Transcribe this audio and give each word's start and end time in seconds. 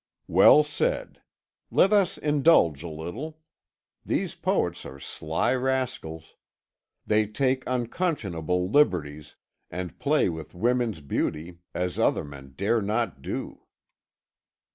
"Well 0.27 0.63
said. 0.63 1.21
Let 1.69 1.93
us 1.93 2.17
indulge 2.17 2.81
a 2.81 2.87
little. 2.89 3.37
These 4.03 4.33
poets 4.33 4.83
are 4.83 4.99
sly 4.99 5.53
rascals. 5.53 6.33
They 7.05 7.27
take 7.27 7.63
unconscionable 7.67 8.67
liberties, 8.67 9.35
and 9.69 9.99
play 9.99 10.27
with 10.27 10.55
women's 10.55 11.01
beauty 11.01 11.59
as 11.75 11.99
other 11.99 12.23
men 12.23 12.55
dare 12.57 12.81
not 12.81 13.21
do." 13.21 13.65